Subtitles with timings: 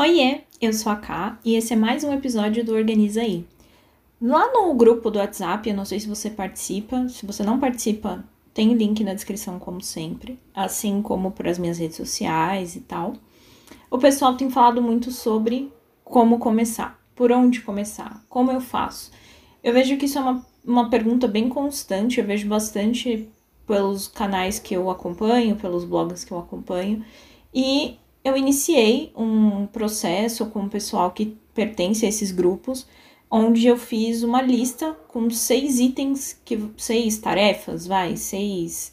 [0.00, 3.44] Oiê, eu sou a Ká e esse é mais um episódio do Organiza aí.
[4.22, 8.24] Lá no grupo do WhatsApp, eu não sei se você participa, se você não participa,
[8.54, 13.14] tem link na descrição como sempre, assim como para as minhas redes sociais e tal.
[13.90, 15.72] O pessoal tem falado muito sobre
[16.04, 19.10] como começar, por onde começar, como eu faço.
[19.64, 23.28] Eu vejo que isso é uma, uma pergunta bem constante, eu vejo bastante
[23.66, 27.04] pelos canais que eu acompanho, pelos blogs que eu acompanho,
[27.52, 32.86] e eu iniciei um processo com o pessoal que pertence a esses grupos,
[33.30, 38.92] onde eu fiz uma lista com seis itens, que, seis tarefas, vai, seis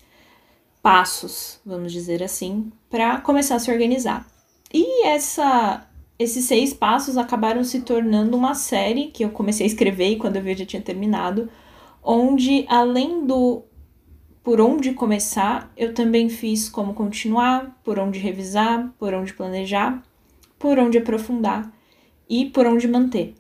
[0.82, 4.28] passos, vamos dizer assim, para começar a se organizar.
[4.74, 5.88] E essa,
[6.20, 10.36] esses seis passos acabaram se tornando uma série que eu comecei a escrever e quando
[10.36, 11.50] eu vi eu já tinha terminado,
[12.04, 13.64] onde além do
[14.46, 20.04] por onde começar, eu também fiz como continuar, por onde revisar, por onde planejar,
[20.60, 21.74] por onde aprofundar
[22.30, 23.34] e por onde manter.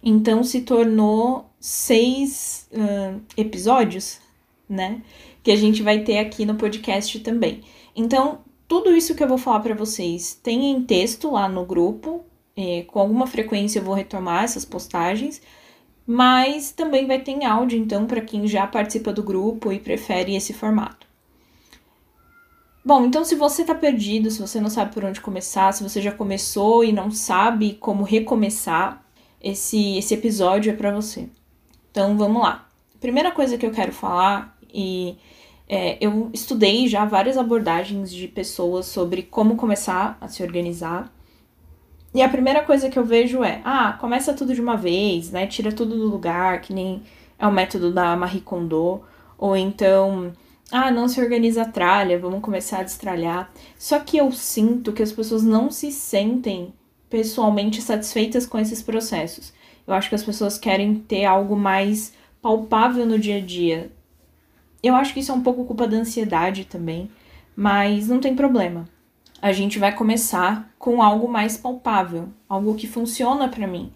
[0.00, 4.20] Então se tornou seis uh, episódios,
[4.68, 5.02] né?
[5.42, 7.62] Que a gente vai ter aqui no podcast também.
[7.94, 12.24] Então, tudo isso que eu vou falar para vocês tem em texto lá no grupo.
[12.56, 15.42] Eh, com alguma frequência eu vou retomar essas postagens
[16.06, 20.36] mas também vai ter em áudio, então, para quem já participa do grupo e prefere
[20.36, 21.06] esse formato.
[22.84, 26.00] Bom, então se você está perdido, se você não sabe por onde começar, se você
[26.00, 29.04] já começou e não sabe como recomeçar,
[29.42, 31.28] esse, esse episódio é para você.
[31.90, 32.68] Então vamos lá.
[33.00, 35.16] Primeira coisa que eu quero falar, e
[35.68, 41.12] é, eu estudei já várias abordagens de pessoas sobre como começar a se organizar.
[42.16, 45.46] E a primeira coisa que eu vejo é, ah, começa tudo de uma vez, né?
[45.46, 47.02] Tira tudo do lugar, que nem
[47.38, 49.02] é o método da Marie Kondo.
[49.36, 50.32] Ou então,
[50.72, 53.52] ah, não se organiza a tralha, vamos começar a destralhar.
[53.78, 56.72] Só que eu sinto que as pessoas não se sentem
[57.10, 59.52] pessoalmente satisfeitas com esses processos.
[59.86, 63.92] Eu acho que as pessoas querem ter algo mais palpável no dia a dia.
[64.82, 67.10] Eu acho que isso é um pouco culpa da ansiedade também,
[67.54, 68.88] mas não tem problema
[69.40, 73.92] a gente vai começar com algo mais palpável, algo que funciona para mim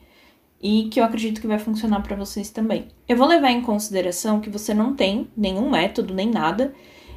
[0.63, 2.89] e que eu acredito que vai funcionar para vocês também.
[3.09, 6.75] Eu vou levar em consideração que você não tem nenhum método nem nada,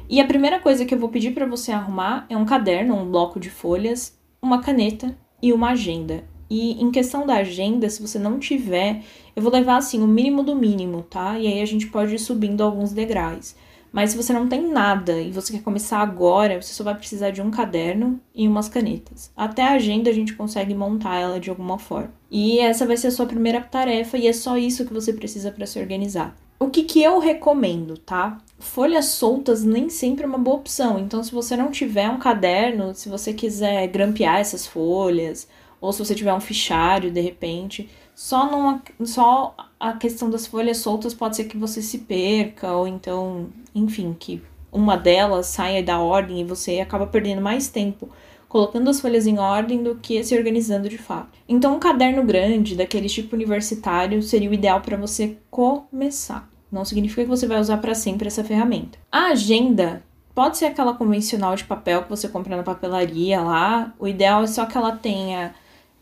[0.08, 3.10] e a primeira coisa que eu vou pedir para você arrumar é um caderno, um
[3.10, 6.24] bloco de folhas, uma caneta e uma agenda.
[6.48, 9.02] E em questão da agenda, se você não tiver,
[9.34, 11.38] eu vou levar assim o mínimo do mínimo, tá?
[11.38, 13.56] E aí a gente pode ir subindo alguns degraus.
[13.94, 17.30] Mas se você não tem nada e você quer começar agora, você só vai precisar
[17.30, 19.30] de um caderno e umas canetas.
[19.36, 22.12] Até a agenda a gente consegue montar ela de alguma forma.
[22.28, 25.52] E essa vai ser a sua primeira tarefa e é só isso que você precisa
[25.52, 26.34] para se organizar.
[26.58, 28.38] O que, que eu recomendo, tá?
[28.58, 30.98] Folhas soltas nem sempre é uma boa opção.
[30.98, 35.46] Então, se você não tiver um caderno, se você quiser grampear essas folhas,
[35.80, 40.78] ou se você tiver um fichário de repente, só, numa, só a questão das folhas
[40.78, 44.42] soltas pode ser que você se perca, ou então, enfim, que
[44.72, 48.08] uma delas saia da ordem e você acaba perdendo mais tempo
[48.54, 51.36] colocando as folhas em ordem do que se organizando de fato.
[51.48, 56.48] Então, um caderno grande, daquele tipo universitário, seria o ideal para você começar.
[56.70, 58.96] Não significa que você vai usar para sempre essa ferramenta.
[59.10, 63.92] A agenda pode ser aquela convencional de papel que você compra na papelaria lá.
[63.98, 65.52] O ideal é só que ela tenha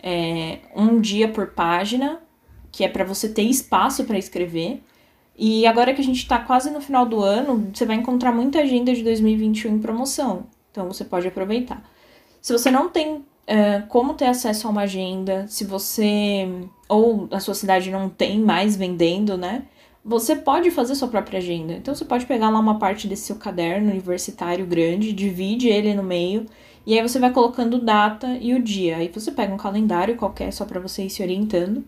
[0.03, 2.21] é, um dia por página,
[2.71, 4.83] que é para você ter espaço para escrever.
[5.37, 8.61] E agora que a gente está quase no final do ano, você vai encontrar muita
[8.61, 10.47] agenda de 2021 em promoção.
[10.71, 11.83] Então você pode aproveitar.
[12.41, 16.49] Se você não tem é, como ter acesso a uma agenda, se você
[16.89, 19.65] ou a sua cidade não tem mais vendendo, né?
[20.05, 21.75] Você pode fazer sua própria agenda.
[21.75, 26.03] Então você pode pegar lá uma parte desse seu caderno universitário grande, divide ele no
[26.03, 26.47] meio
[26.87, 28.97] e aí você vai colocando data e o dia.
[28.97, 31.85] Aí você pega um calendário qualquer só para você ir se orientando.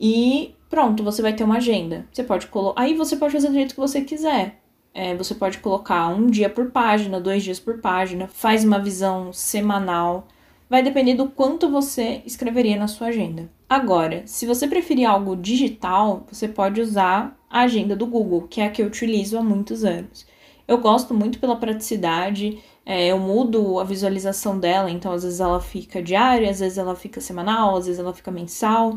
[0.00, 2.06] E pronto, você vai ter uma agenda.
[2.12, 2.80] Você pode colocar.
[2.80, 4.60] Aí você pode fazer do jeito que você quiser.
[4.94, 9.32] É, você pode colocar um dia por página, dois dias por página, faz uma visão
[9.32, 10.26] semanal.
[10.68, 13.50] Vai depender do quanto você escreveria na sua agenda.
[13.68, 18.66] Agora, se você preferir algo digital, você pode usar a agenda do Google, que é
[18.66, 20.26] a que eu utilizo há muitos anos.
[20.66, 25.60] Eu gosto muito pela praticidade, é, eu mudo a visualização dela, então às vezes ela
[25.60, 28.96] fica diária, às vezes ela fica semanal, às vezes ela fica mensal.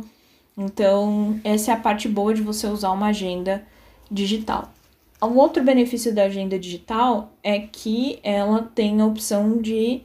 [0.57, 3.65] Então, essa é a parte boa de você usar uma agenda
[4.09, 4.71] digital.
[5.21, 10.03] Um outro benefício da agenda digital é que ela tem a opção de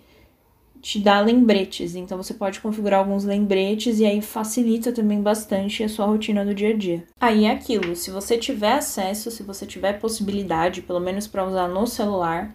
[0.82, 1.94] te dar lembretes.
[1.94, 6.52] Então você pode configurar alguns lembretes e aí facilita também bastante a sua rotina do
[6.52, 7.04] dia a dia.
[7.20, 11.68] Aí é aquilo, se você tiver acesso, se você tiver possibilidade, pelo menos para usar
[11.68, 12.52] no celular,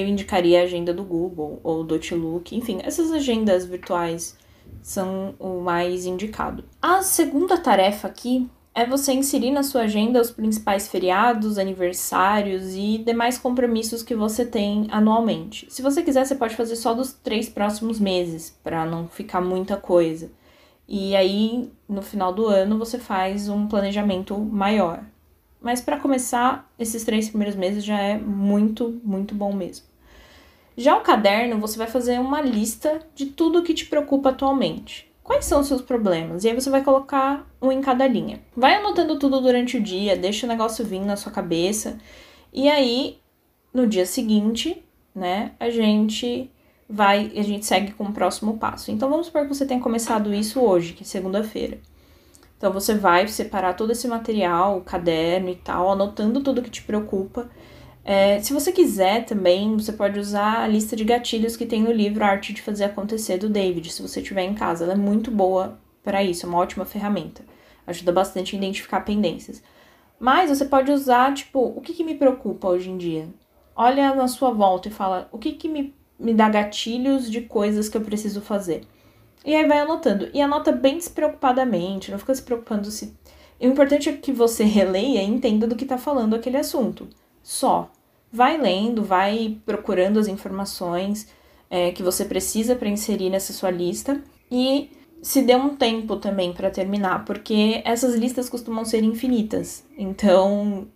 [0.00, 4.36] eu indicaria a agenda do Google ou do Outlook, enfim, essas agendas virtuais
[4.80, 6.64] são o mais indicado.
[6.80, 12.98] A segunda tarefa aqui é você inserir na sua agenda os principais feriados, aniversários e
[13.04, 15.66] demais compromissos que você tem anualmente.
[15.68, 19.76] Se você quiser, você pode fazer só dos três próximos meses, para não ficar muita
[19.76, 20.30] coisa.
[20.88, 25.04] E aí, no final do ano, você faz um planejamento maior.
[25.62, 29.86] Mas para começar, esses três primeiros meses já é muito, muito bom mesmo.
[30.76, 35.10] Já o caderno, você vai fazer uma lista de tudo que te preocupa atualmente.
[35.22, 36.42] Quais são os seus problemas?
[36.42, 38.40] E aí você vai colocar um em cada linha.
[38.56, 41.98] Vai anotando tudo durante o dia, deixa o negócio vir na sua cabeça.
[42.52, 43.18] E aí,
[43.72, 44.82] no dia seguinte,
[45.14, 46.50] né, a gente
[46.88, 48.90] vai, a gente segue com o próximo passo.
[48.90, 51.78] Então vamos supor que você tenha começado isso hoje, que é segunda-feira.
[52.62, 57.50] Então você vai separar todo esse material, caderno e tal, anotando tudo que te preocupa
[58.04, 61.92] é, se você quiser também, você pode usar a lista de gatilhos que tem no
[61.92, 64.84] livro Arte de Fazer Acontecer do David, se você tiver em casa.
[64.84, 67.44] Ela é muito boa para isso, é uma ótima ferramenta.
[67.86, 69.62] Ajuda bastante a identificar pendências.
[70.18, 73.28] Mas você pode usar, tipo, o que, que me preocupa hoje em dia?
[73.74, 77.88] Olha na sua volta e fala, o que, que me, me dá gatilhos de coisas
[77.88, 78.82] que eu preciso fazer?
[79.44, 80.28] E aí vai anotando.
[80.32, 83.16] E anota bem despreocupadamente, não fica se preocupando se.
[83.60, 87.08] O importante é que você releia e entenda do que está falando aquele assunto
[87.42, 87.90] só.
[88.32, 91.28] Vai lendo, vai procurando as informações
[91.70, 94.90] é, que você precisa para inserir nessa sua lista e
[95.22, 99.84] se dê um tempo também para terminar, porque essas listas costumam ser infinitas.
[99.96, 100.88] Então,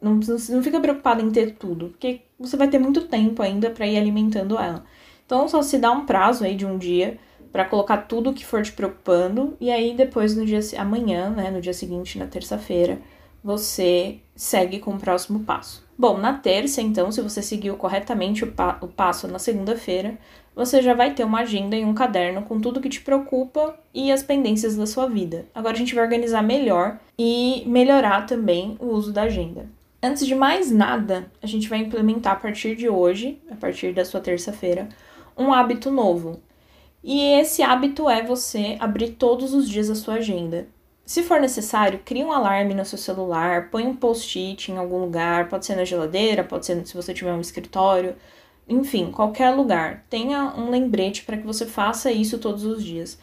[0.00, 0.20] não,
[0.50, 3.98] não fica preocupado em ter tudo, porque você vai ter muito tempo ainda para ir
[3.98, 4.84] alimentando ela.
[5.26, 7.18] Então, só se dá um prazo aí de um dia
[7.54, 11.60] para colocar tudo que for te preocupando e aí depois no dia amanhã, né, no
[11.60, 12.98] dia seguinte, na terça-feira,
[13.44, 15.86] você segue com o próximo passo.
[15.96, 20.18] Bom, na terça, então, se você seguiu corretamente o, pa o passo na segunda-feira,
[20.52, 24.10] você já vai ter uma agenda e um caderno com tudo que te preocupa e
[24.10, 25.46] as pendências da sua vida.
[25.54, 29.68] Agora a gente vai organizar melhor e melhorar também o uso da agenda.
[30.02, 34.04] Antes de mais nada, a gente vai implementar a partir de hoje, a partir da
[34.04, 34.88] sua terça-feira,
[35.38, 36.40] um hábito novo.
[37.04, 40.66] E esse hábito é você abrir todos os dias a sua agenda.
[41.04, 45.50] Se for necessário, crie um alarme no seu celular, põe um post-it em algum lugar,
[45.50, 48.16] pode ser na geladeira, pode ser se você tiver um escritório,
[48.66, 50.06] enfim, qualquer lugar.
[50.08, 53.18] Tenha um lembrete para que você faça isso todos os dias.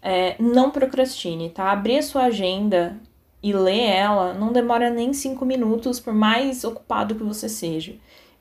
[0.00, 1.72] É, não procrastine, tá?
[1.72, 3.00] Abrir a sua agenda
[3.42, 7.96] e ler ela não demora nem cinco minutos, por mais ocupado que você seja.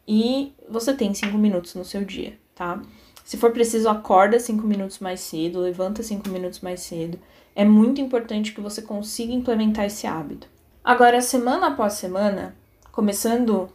[0.08, 2.80] E você tem cinco minutos no seu dia, tá?
[3.24, 7.20] Se for preciso, acorda cinco minutos mais cedo, levanta cinco minutos mais cedo
[7.56, 10.48] é muito importante que você consiga implementar esse hábito.
[10.84, 12.56] Agora, semana após semana,
[12.92, 13.70] começando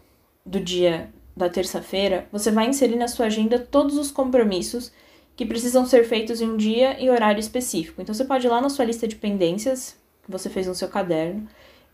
[0.44, 4.92] do dia da terça-feira, você vai inserir na sua agenda todos os compromissos
[5.36, 8.02] que precisam ser feitos em um dia e horário específico.
[8.02, 10.88] Então, você pode ir lá na sua lista de pendências, que você fez no seu
[10.88, 11.48] caderno,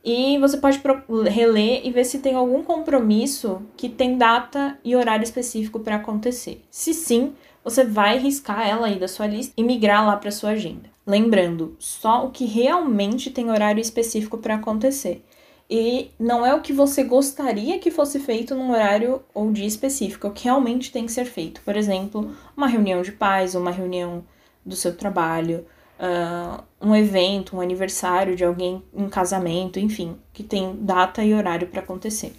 [0.04, 0.82] e você pode
[1.30, 6.62] reler e ver se tem algum compromisso que tem data e horário específico para acontecer.
[6.70, 7.32] Se sim,
[7.64, 10.90] você vai riscar ela aí da sua lista e migrar lá para sua agenda.
[11.06, 15.24] Lembrando, só o que realmente tem horário específico para acontecer.
[15.70, 20.26] E não é o que você gostaria que fosse feito num horário ou dia específico,
[20.26, 21.62] é o que realmente tem que ser feito.
[21.62, 24.22] Por exemplo, uma reunião de pais, uma reunião
[24.64, 25.64] do seu trabalho,
[25.98, 31.68] uh, um evento, um aniversário de alguém, um casamento, enfim, que tem data e horário
[31.68, 32.34] para acontecer.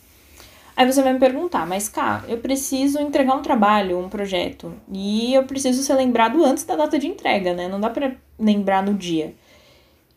[0.76, 5.34] Aí você vai me perguntar, mas cá, eu preciso entregar um trabalho, um projeto, e
[5.34, 7.70] eu preciso ser lembrado antes da data de entrega, né?
[7.70, 9.34] Não dá para lembrar no dia.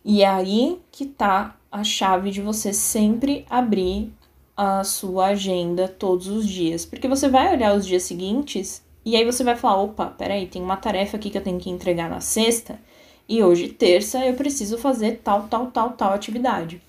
[0.05, 4.13] E é aí que tá a chave de você sempre abrir
[4.57, 9.25] a sua agenda todos os dias, porque você vai olhar os dias seguintes e aí
[9.25, 12.21] você vai falar, opa, peraí, tem uma tarefa aqui que eu tenho que entregar na
[12.21, 12.81] sexta,
[13.29, 16.81] e hoje, terça, eu preciso fazer tal, tal, tal, tal atividade.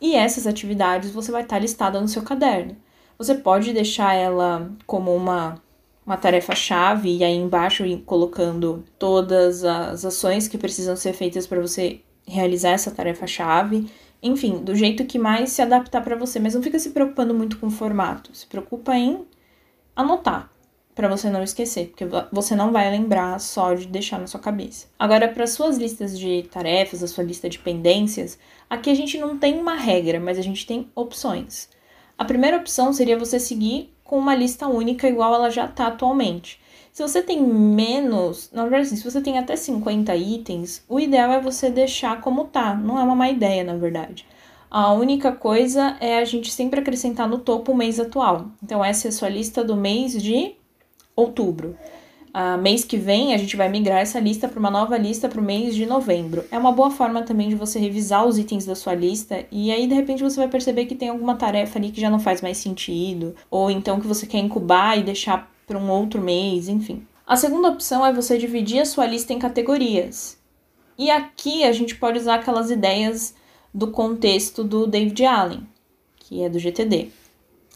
[0.00, 2.76] E essas atividades você vai estar listada no seu caderno.
[3.16, 5.62] Você pode deixar ela como uma,
[6.04, 12.00] uma tarefa-chave e aí embaixo colocando todas as ações que precisam ser feitas para você
[12.26, 13.88] realizar essa tarefa-chave.
[14.20, 17.58] Enfim, do jeito que mais se adaptar para você, mas não fica se preocupando muito
[17.58, 18.34] com o formato.
[18.34, 19.24] Se preocupa em
[19.94, 20.50] anotar
[20.96, 24.86] para você não esquecer, porque você não vai lembrar só de deixar na sua cabeça.
[24.98, 28.38] Agora, para suas listas de tarefas, a sua lista de pendências,
[28.68, 31.68] aqui a gente não tem uma regra, mas a gente tem opções.
[32.16, 36.58] A primeira opção seria você seguir com uma lista única igual ela já está atualmente.
[36.90, 41.30] Se você tem menos, na verdade, assim, se você tem até 50 itens, o ideal
[41.30, 42.74] é você deixar como tá.
[42.74, 44.24] Não é uma má ideia, na verdade.
[44.70, 48.46] A única coisa é a gente sempre acrescentar no topo o mês atual.
[48.62, 50.56] Então, essa é a sua lista do mês de
[51.16, 51.76] outubro.
[52.32, 55.40] a mês que vem a gente vai migrar essa lista para uma nova lista para
[55.40, 56.44] o mês de novembro.
[56.50, 59.86] É uma boa forma também de você revisar os itens da sua lista e aí
[59.86, 62.58] de repente você vai perceber que tem alguma tarefa ali que já não faz mais
[62.58, 67.06] sentido, ou então que você quer incubar e deixar para um outro mês, enfim.
[67.26, 70.38] A segunda opção é você dividir a sua lista em categorias.
[70.98, 73.34] E aqui a gente pode usar aquelas ideias
[73.74, 75.66] do contexto do David Allen,
[76.16, 77.10] que é do GTD.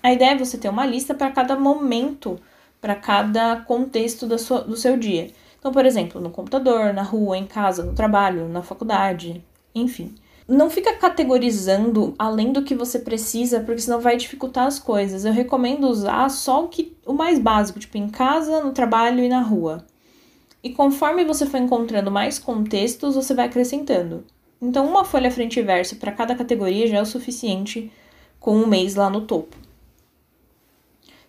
[0.02, 2.38] A ideia é você ter uma lista para cada momento
[2.80, 5.30] para cada contexto da sua, do seu dia.
[5.58, 9.44] Então, por exemplo, no computador, na rua, em casa, no trabalho, na faculdade,
[9.74, 10.14] enfim.
[10.48, 15.24] Não fica categorizando além do que você precisa, porque senão vai dificultar as coisas.
[15.24, 19.28] Eu recomendo usar só o, que, o mais básico, tipo em casa, no trabalho e
[19.28, 19.84] na rua.
[20.62, 24.24] E conforme você for encontrando mais contextos, você vai acrescentando.
[24.60, 27.90] Então, uma folha frente e verso para cada categoria já é o suficiente
[28.38, 29.56] com um mês lá no topo.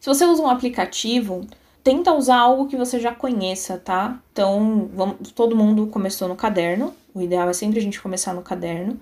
[0.01, 1.45] Se você usa um aplicativo,
[1.83, 4.19] tenta usar algo que você já conheça, tá?
[4.33, 6.91] Então, vamos, todo mundo começou no caderno.
[7.13, 8.99] O ideal é sempre a gente começar no caderno.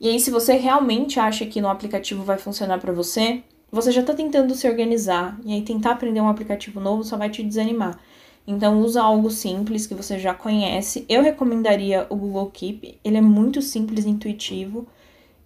[0.00, 4.02] E aí, se você realmente acha que no aplicativo vai funcionar para você, você já
[4.02, 5.38] tá tentando se organizar.
[5.44, 8.00] E aí, tentar aprender um aplicativo novo só vai te desanimar.
[8.46, 11.04] Então, usa algo simples que você já conhece.
[11.06, 12.98] Eu recomendaria o Google Keep.
[13.04, 14.88] Ele é muito simples e intuitivo.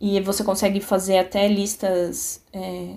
[0.01, 2.95] E você consegue fazer até listas é,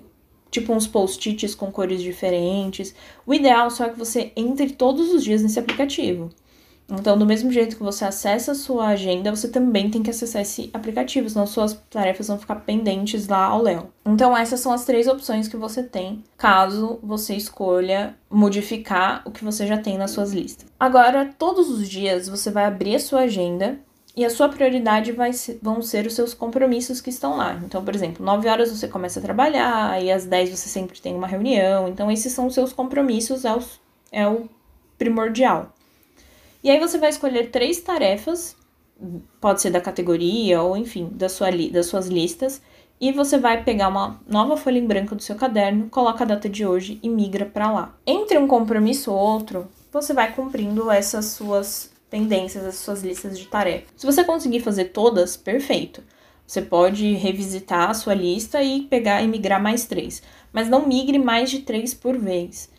[0.50, 2.94] tipo uns post-its com cores diferentes.
[3.26, 6.30] O ideal só é que você entre todos os dias nesse aplicativo.
[6.90, 10.42] Então, do mesmo jeito que você acessa a sua agenda, você também tem que acessar
[10.42, 13.90] esse aplicativo, senão suas tarefas vão ficar pendentes lá ao Léo.
[14.06, 19.44] Então, essas são as três opções que você tem, caso você escolha modificar o que
[19.44, 20.66] você já tem nas suas listas.
[20.80, 23.78] Agora, todos os dias você vai abrir a sua agenda
[24.18, 27.54] e a sua prioridade vai ser, vão ser os seus compromissos que estão lá.
[27.64, 31.14] Então, por exemplo, 9 horas você começa a trabalhar, e às 10 você sempre tem
[31.14, 31.88] uma reunião.
[31.88, 33.62] Então, esses são os seus compromissos, é o,
[34.12, 34.50] é o
[34.98, 35.72] primordial.
[36.64, 38.56] E aí você vai escolher três tarefas,
[39.40, 42.60] pode ser da categoria ou enfim, da sua das suas listas,
[43.00, 46.50] e você vai pegar uma nova folha em branco do seu caderno, coloca a data
[46.50, 47.96] de hoje e migra para lá.
[48.06, 53.48] Entre um compromisso ou outro, você vai cumprindo essas suas pendências, as suas listas de
[53.48, 53.90] tarefas.
[53.96, 56.04] Se você conseguir fazer todas, perfeito.
[56.46, 60.24] Você pode revisitar a sua lista e pegar e migrar mais três.
[60.54, 62.70] Mas não migre mais de três por vez.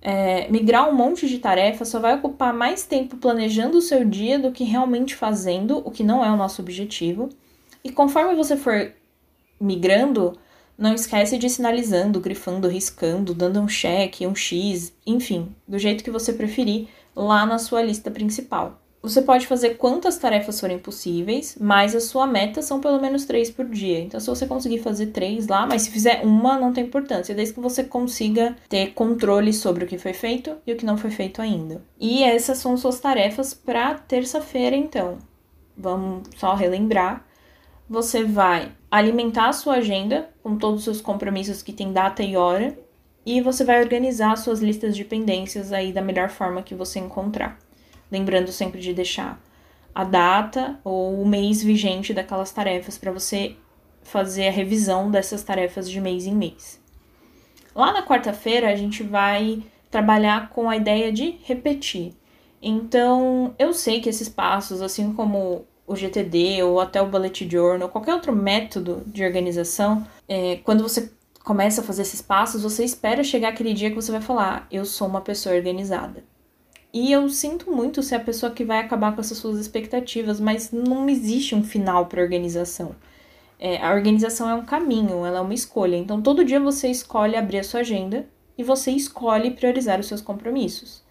[0.00, 4.38] É, migrar um monte de tarefas só vai ocupar mais tempo planejando o seu dia
[4.38, 7.28] do que realmente fazendo, o que não é o nosso objetivo.
[7.82, 8.92] E conforme você for
[9.60, 10.38] migrando,
[10.76, 16.10] não esquece de sinalizando, grifando, riscando, dando um cheque, um X, enfim, do jeito que
[16.10, 16.86] você preferir,
[17.22, 18.80] lá na sua lista principal.
[19.00, 23.48] Você pode fazer quantas tarefas forem possíveis, mas a sua meta são pelo menos três
[23.48, 24.00] por dia.
[24.00, 27.54] Então, se você conseguir fazer três lá, mas se fizer uma, não tem importância, desde
[27.54, 31.10] que você consiga ter controle sobre o que foi feito e o que não foi
[31.10, 31.80] feito ainda.
[31.98, 35.18] E essas são suas tarefas para terça-feira, então.
[35.76, 37.24] Vamos só relembrar.
[37.88, 42.36] Você vai alimentar a sua agenda com todos os seus compromissos que tem data e
[42.36, 42.76] hora
[43.28, 47.58] e você vai organizar suas listas de pendências aí da melhor forma que você encontrar.
[48.10, 49.38] Lembrando sempre de deixar
[49.94, 53.54] a data ou o mês vigente daquelas tarefas para você
[54.02, 56.80] fazer a revisão dessas tarefas de mês em mês.
[57.74, 62.14] Lá na quarta-feira a gente vai trabalhar com a ideia de repetir.
[62.62, 67.90] Então, eu sei que esses passos, assim como o GTD ou até o Bullet Journal,
[67.90, 71.10] qualquer outro método de organização, é, quando você
[71.48, 74.84] começa a fazer esses passos, você espera chegar aquele dia que você vai falar: Eu
[74.84, 76.22] sou uma pessoa organizada.
[76.92, 80.70] E eu sinto muito ser a pessoa que vai acabar com essas suas expectativas, mas
[80.70, 82.94] não existe um final para organização.
[83.58, 85.96] É, a organização é um caminho, ela é uma escolha.
[85.96, 88.26] Então, todo dia você escolhe abrir a sua agenda
[88.56, 91.02] e você escolhe priorizar os seus compromissos.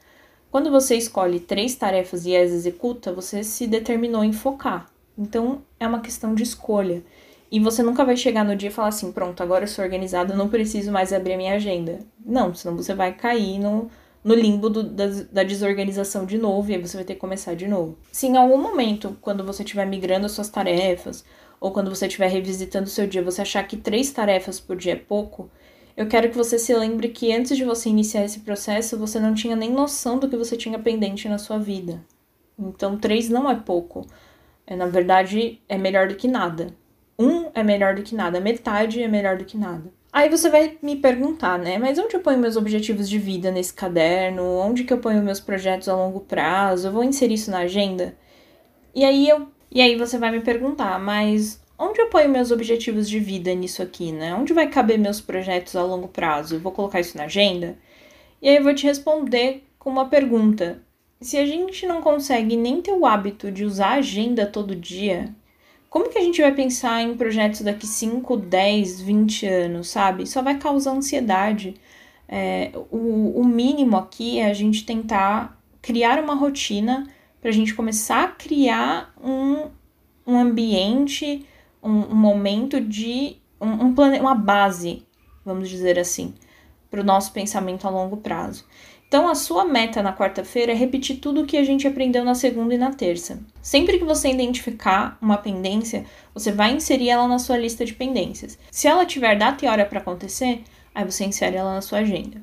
[0.51, 4.87] Quando você escolhe três tarefas e as executa, você se determinou em focar.
[5.17, 7.03] Então, é uma questão de escolha.
[7.49, 10.35] E você nunca vai chegar no dia e falar assim: pronto, agora eu sou organizada,
[10.35, 11.99] não preciso mais abrir a minha agenda.
[12.25, 13.89] Não, senão você vai cair no,
[14.23, 17.55] no limbo do, da, da, desorganização de novo e aí você vai ter que começar
[17.55, 17.97] de novo.
[18.11, 21.23] Se em algum momento, quando você estiver migrando as suas tarefas,
[21.59, 24.93] ou quando você estiver revisitando o seu dia, você achar que três tarefas por dia
[24.93, 25.49] é pouco,
[25.95, 29.33] eu quero que você se lembre que antes de você iniciar esse processo, você não
[29.33, 32.03] tinha nem noção do que você tinha pendente na sua vida.
[32.59, 34.05] Então, três não é pouco.
[34.67, 36.67] É, na verdade, é melhor do que nada.
[37.19, 39.91] Um é melhor do que nada, metade é melhor do que nada.
[40.13, 41.77] Aí você vai me perguntar, né?
[41.77, 44.43] Mas onde eu ponho meus objetivos de vida nesse caderno?
[44.59, 46.87] Onde que eu ponho meus projetos a longo prazo?
[46.87, 48.17] Eu vou inserir isso na agenda?
[48.95, 53.09] E aí eu, e aí você vai me perguntar, mas onde eu ponho meus objetivos
[53.09, 54.33] de vida nisso aqui, né?
[54.33, 56.55] Onde vai caber meus projetos a longo prazo?
[56.55, 57.77] Eu vou colocar isso na agenda?
[58.41, 60.81] E aí eu vou te responder com uma pergunta.
[61.21, 65.33] Se a gente não consegue nem ter o hábito de usar a agenda todo dia,
[65.89, 70.27] como que a gente vai pensar em projetos daqui 5, 10, 20 anos, sabe?
[70.27, 71.75] Só vai causar ansiedade.
[72.27, 77.07] É, o, o mínimo aqui é a gente tentar criar uma rotina
[77.39, 79.69] para a gente começar a criar um,
[80.25, 81.45] um ambiente,
[81.81, 83.37] um, um momento de.
[83.59, 85.03] Um, um plane, uma base,
[85.43, 86.35] vamos dizer assim,
[86.91, 88.65] para o nosso pensamento a longo prazo.
[89.07, 92.35] Então, a sua meta na quarta-feira é repetir tudo o que a gente aprendeu na
[92.35, 93.39] segunda e na terça.
[93.61, 98.59] Sempre que você identificar uma pendência, você vai inserir ela na sua lista de pendências.
[98.69, 100.61] Se ela tiver data e hora para acontecer,
[100.93, 102.41] aí você insere ela na sua agenda.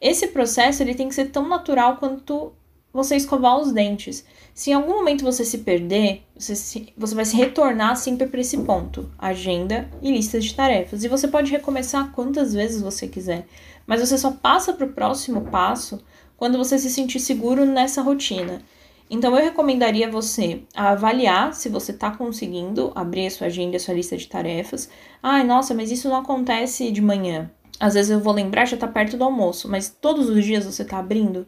[0.00, 2.52] Esse processo ele tem que ser tão natural quanto
[2.96, 4.24] você escovar os dentes.
[4.54, 8.40] Se em algum momento você se perder, você, se, você vai se retornar sempre para
[8.40, 11.04] esse ponto: agenda e lista de tarefas.
[11.04, 13.46] E você pode recomeçar quantas vezes você quiser,
[13.86, 16.02] mas você só passa para o próximo passo
[16.36, 18.60] quando você se sentir seguro nessa rotina.
[19.08, 23.94] Então eu recomendaria você avaliar se você está conseguindo abrir a sua agenda, a sua
[23.94, 24.90] lista de tarefas.
[25.22, 27.50] Ai, nossa, mas isso não acontece de manhã.
[27.78, 30.82] Às vezes eu vou lembrar, já está perto do almoço, mas todos os dias você
[30.82, 31.46] está abrindo.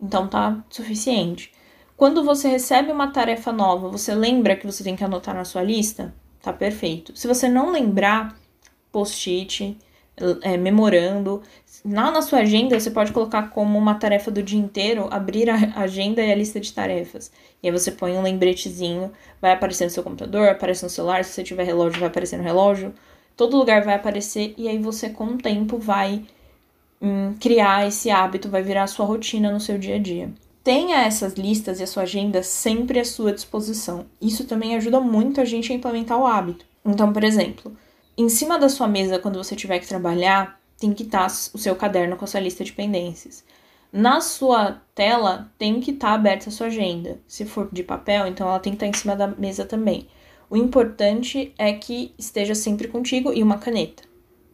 [0.00, 1.52] Então tá suficiente.
[1.96, 5.62] Quando você recebe uma tarefa nova, você lembra que você tem que anotar na sua
[5.62, 6.14] lista?
[6.40, 7.16] Tá perfeito.
[7.16, 8.36] Se você não lembrar,
[8.90, 9.76] post-it,
[10.42, 11.42] é, memorando.
[11.84, 15.56] Lá na sua agenda, você pode colocar como uma tarefa do dia inteiro, abrir a
[15.80, 17.30] agenda e a lista de tarefas.
[17.62, 21.32] E aí você põe um lembretezinho, vai aparecer no seu computador, aparece no celular, se
[21.32, 22.94] você tiver relógio, vai aparecer no relógio.
[23.36, 26.24] Todo lugar vai aparecer e aí você, com o tempo, vai
[27.00, 30.30] hum, criar esse hábito, vai virar a sua rotina no seu dia a dia.
[30.62, 34.06] Tenha essas listas e a sua agenda sempre à sua disposição.
[34.20, 36.64] Isso também ajuda muito a gente a implementar o hábito.
[36.84, 37.76] Então, por exemplo,
[38.16, 41.74] em cima da sua mesa, quando você tiver que trabalhar, tem que estar o seu
[41.76, 43.44] caderno com a sua lista de pendências.
[43.92, 47.20] Na sua tela, tem que estar aberta a sua agenda.
[47.26, 50.08] Se for de papel, então ela tem que estar em cima da mesa também.
[50.48, 54.02] O importante é que esteja sempre contigo e uma caneta.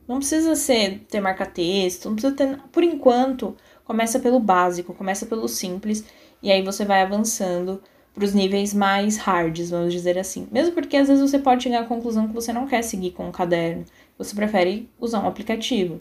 [0.07, 2.59] Não precisa ser ter marca-texto, não precisa ter.
[2.73, 6.05] Por enquanto, começa pelo básico, começa pelo simples,
[6.43, 7.83] e aí você vai avançando
[8.15, 10.49] para os níveis mais hards, vamos dizer assim.
[10.51, 13.29] Mesmo porque às vezes você pode chegar à conclusão que você não quer seguir com
[13.29, 13.85] um caderno,
[14.17, 15.99] você prefere usar um aplicativo.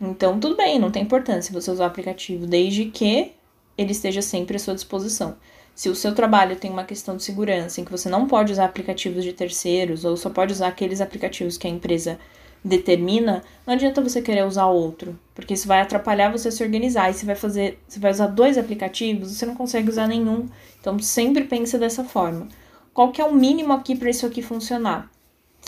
[0.00, 3.32] Então, tudo bem, não tem importância você usar o aplicativo, desde que
[3.76, 5.36] ele esteja sempre à sua disposição.
[5.74, 8.64] Se o seu trabalho tem uma questão de segurança, em que você não pode usar
[8.64, 12.18] aplicativos de terceiros, ou só pode usar aqueles aplicativos que a empresa
[12.66, 17.10] determina, não adianta você querer usar outro, porque isso vai atrapalhar você se organizar.
[17.10, 20.48] E você vai fazer, você vai usar dois aplicativos, você não consegue usar nenhum.
[20.80, 22.48] Então sempre pensa dessa forma.
[22.92, 25.10] Qual que é o mínimo aqui para isso aqui funcionar?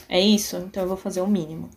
[0.09, 0.57] É isso?
[0.57, 1.69] Então eu vou fazer o mínimo,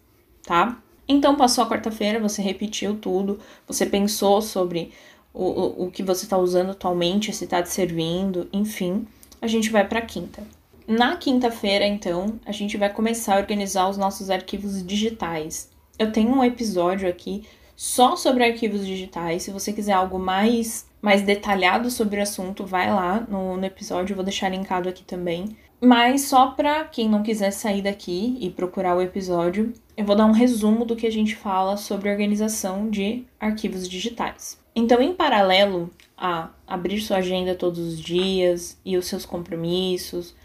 [0.44, 0.78] tá?
[1.08, 4.92] Então passou a quarta-feira, você repetiu tudo, você pensou sobre
[5.34, 9.06] o, o, o que você está usando atualmente, se está te servindo, enfim.
[9.42, 10.44] A gente vai para quinta.
[10.92, 15.72] Na quinta-feira, então, a gente vai começar a organizar os nossos arquivos digitais.
[15.98, 17.44] Eu tenho um episódio aqui
[17.78, 19.44] só sobre arquivos digitais.
[19.44, 24.12] Se você quiser algo mais, mais detalhado sobre o assunto, vai lá no, no episódio,
[24.12, 25.56] eu vou deixar linkado aqui também.
[25.80, 30.26] Mas só para quem não quiser sair daqui e procurar o episódio, eu vou dar
[30.26, 34.60] um resumo do que a gente fala sobre organização de arquivos digitais.
[34.76, 40.36] Então, em paralelo a abrir sua agenda todos os dias e os seus compromissos,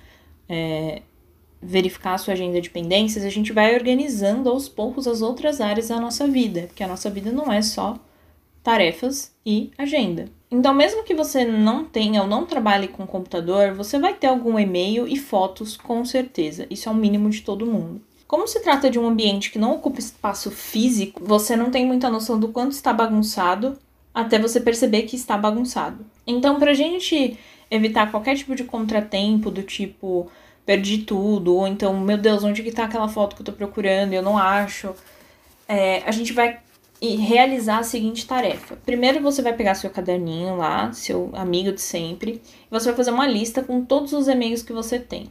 [0.48, 1.02] é,
[1.60, 5.88] verificar a sua agenda de pendências, a gente vai organizando aos poucos as outras áreas
[5.88, 7.98] da nossa vida, porque a nossa vida não é só
[8.62, 10.28] tarefas e agenda.
[10.50, 14.58] Então, mesmo que você não tenha ou não trabalhe com computador, você vai ter algum
[14.58, 16.66] e-mail e fotos com certeza.
[16.70, 18.00] Isso é o mínimo de todo mundo.
[18.26, 22.10] Como se trata de um ambiente que não ocupa espaço físico, você não tem muita
[22.10, 23.78] noção do quanto está bagunçado
[24.12, 26.04] até você perceber que está bagunçado.
[26.26, 27.38] Então, para a gente
[27.70, 30.30] evitar qualquer tipo de contratempo do tipo
[30.64, 34.12] perdi tudo, ou então, meu Deus, onde que tá aquela foto que eu tô procurando
[34.12, 34.92] eu não acho.
[35.68, 36.58] É, a gente vai
[37.00, 38.76] realizar a seguinte tarefa.
[38.84, 43.10] Primeiro você vai pegar seu caderninho lá, seu amigo de sempre, e você vai fazer
[43.12, 45.30] uma lista com todos os e-mails que você tem.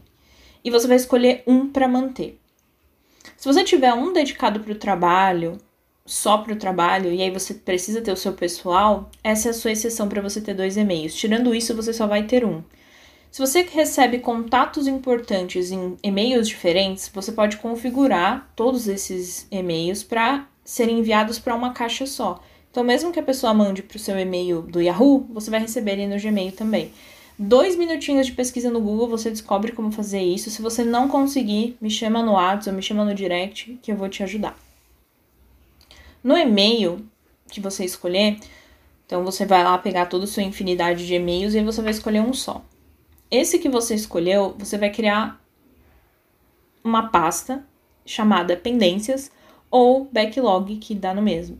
[0.64, 2.40] E você vai escolher um para manter.
[3.36, 5.58] Se você tiver um dedicado para o trabalho,
[6.06, 9.54] só para o trabalho e aí você precisa ter o seu pessoal, essa é a
[9.54, 11.16] sua exceção para você ter dois e-mails.
[11.16, 12.62] Tirando isso, você só vai ter um.
[13.32, 20.48] Se você recebe contatos importantes em e-mails diferentes, você pode configurar todos esses e-mails para
[20.64, 22.42] serem enviados para uma caixa só.
[22.72, 25.94] Então, mesmo que a pessoa mande para o seu e-mail do Yahoo, você vai receber
[25.94, 26.94] ele no Gmail também.
[27.38, 30.50] Dois minutinhos de pesquisa no Google, você descobre como fazer isso.
[30.50, 33.98] Se você não conseguir, me chama no WhatsApp ou me chama no direct que eu
[33.98, 34.65] vou te ajudar.
[36.26, 37.08] No e-mail
[37.52, 38.40] que você escolher,
[39.06, 42.20] Então você vai lá pegar toda a sua infinidade de e-mails e você vai escolher
[42.20, 42.66] um só.
[43.30, 45.40] Esse que você escolheu, você vai criar
[46.84, 47.64] uma pasta
[48.04, 49.32] chamada pendências
[49.70, 51.60] ou backlog, que dá no mesmo.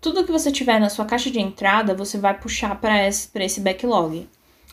[0.00, 3.60] Tudo que você tiver na sua caixa de entrada, você vai puxar para esse, esse
[3.60, 4.28] backlog.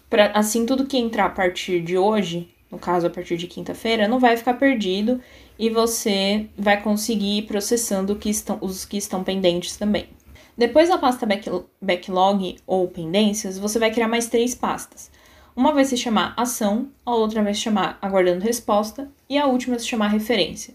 [0.09, 4.07] Pra, assim, tudo que entrar a partir de hoje, no caso a partir de quinta-feira,
[4.07, 5.21] não vai ficar perdido
[5.61, 10.07] e você vai conseguir ir processando que estão, os que estão pendentes também.
[10.57, 11.27] Depois da pasta
[11.79, 15.11] backlog ou pendências, você vai criar mais três pastas.
[15.55, 19.75] Uma vai se chamar ação, a outra vai se chamar aguardando resposta e a última
[19.75, 20.73] vai se chamar referência.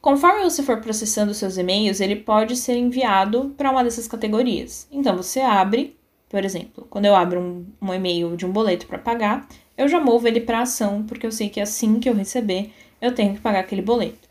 [0.00, 4.88] Conforme você for processando seus e-mails, ele pode ser enviado para uma dessas categorias.
[4.90, 5.96] Então você abre,
[6.28, 9.46] por exemplo, quando eu abro um, um e-mail de um boleto para pagar,
[9.78, 13.14] eu já movo ele para ação, porque eu sei que assim que eu receber, eu
[13.14, 14.30] tenho que pagar aquele boleto.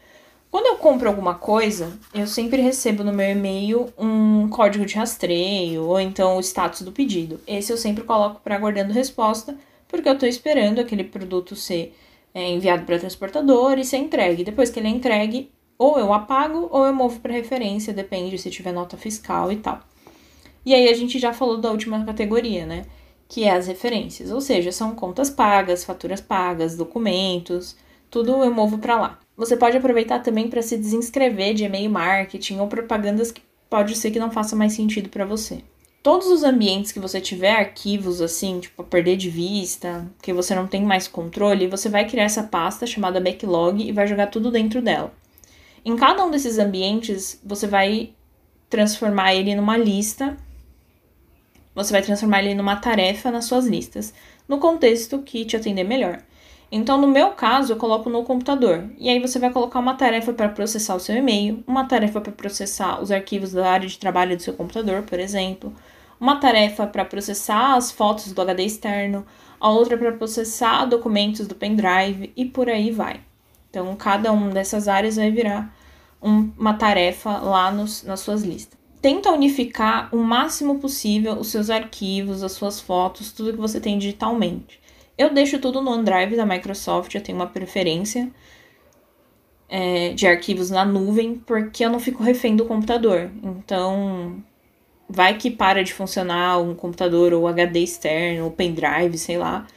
[0.49, 5.83] Quando eu compro alguma coisa, eu sempre recebo no meu e-mail um código de rastreio
[5.83, 7.39] ou então o status do pedido.
[7.45, 9.55] Esse eu sempre coloco para aguardando resposta,
[9.87, 11.95] porque eu estou esperando aquele produto ser
[12.33, 14.43] é, enviado para transportador e ser entregue.
[14.43, 18.49] Depois que ele é entregue, ou eu apago ou eu movo para referência, depende se
[18.49, 19.79] tiver nota fiscal e tal.
[20.65, 22.85] E aí a gente já falou da última categoria, né?
[23.27, 27.77] Que é as referências, ou seja, são contas pagas, faturas pagas, documentos,
[28.11, 29.19] tudo eu movo para lá.
[29.37, 34.11] Você pode aproveitar também para se desinscrever de e-mail marketing ou propagandas que pode ser
[34.11, 35.63] que não faça mais sentido para você.
[36.03, 40.67] Todos os ambientes que você tiver arquivos assim, tipo, perder de vista, que você não
[40.67, 44.81] tem mais controle, você vai criar essa pasta chamada backlog e vai jogar tudo dentro
[44.81, 45.13] dela.
[45.85, 48.13] Em cada um desses ambientes, você vai
[48.69, 50.35] transformar ele numa lista,
[51.73, 54.13] você vai transformar ele numa tarefa nas suas listas,
[54.47, 56.21] no contexto que te atender melhor.
[56.71, 58.89] Então, no meu caso, eu coloco no computador.
[58.97, 62.31] E aí você vai colocar uma tarefa para processar o seu e-mail, uma tarefa para
[62.31, 65.73] processar os arquivos da área de trabalho do seu computador, por exemplo,
[66.17, 69.25] uma tarefa para processar as fotos do HD externo,
[69.59, 73.19] a outra para processar documentos do pendrive e por aí vai.
[73.69, 75.75] Então, cada uma dessas áreas vai virar
[76.21, 78.79] um, uma tarefa lá nos, nas suas listas.
[79.01, 83.97] Tenta unificar o máximo possível os seus arquivos, as suas fotos, tudo que você tem
[83.97, 84.80] digitalmente.
[85.17, 88.31] Eu deixo tudo no OneDrive da Microsoft, eu tenho uma preferência
[89.69, 93.31] é, de arquivos na nuvem, porque eu não fico refém do computador.
[93.43, 94.43] Então,
[95.07, 99.67] vai que para de funcionar um computador ou HD externo, ou pendrive, sei lá.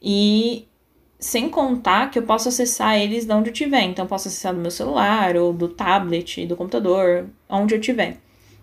[0.00, 0.66] E
[1.18, 3.82] sem contar que eu posso acessar eles de onde eu tiver.
[3.82, 8.18] Então, eu posso acessar do meu celular, ou do tablet, do computador, onde eu tiver.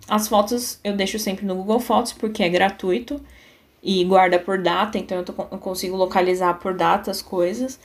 [0.08, 3.22] As fotos eu deixo sempre no Google Fotos, porque é gratuito
[3.82, 7.80] e guarda por data, então eu, tô, eu consigo localizar por data as coisas.